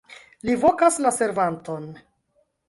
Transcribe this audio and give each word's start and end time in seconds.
Li 0.47 0.55
vokas 0.63 0.97
la 1.07 1.11
servanton. 1.19 1.87